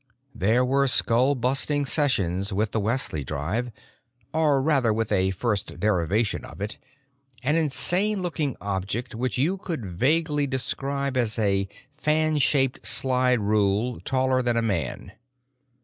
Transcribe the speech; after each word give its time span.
There 0.33 0.65
were 0.65 0.87
skull 0.87 1.35
busting 1.35 1.85
sessions 1.85 2.51
with 2.51 2.71
the 2.71 2.79
Wesley 2.79 3.23
drive, 3.23 3.71
or 4.33 4.59
rather 4.59 4.91
with 4.91 5.11
a 5.11 5.29
first 5.29 5.79
derivative 5.79 6.43
of 6.43 6.59
it, 6.59 6.79
an 7.43 7.55
insane 7.55 8.23
looking 8.23 8.57
object 8.59 9.13
which 9.13 9.37
you 9.37 9.57
could 9.57 9.85
vaguely 9.85 10.47
describe 10.47 11.15
as 11.17 11.37
a 11.37 11.69
fan 11.99 12.39
shaped 12.39 12.83
slide 12.87 13.41
rule 13.41 13.99
taller 13.99 14.41
than 14.41 14.57
a 14.57 14.63
man. 14.63 15.11